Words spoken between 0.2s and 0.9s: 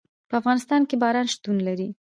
په افغانستان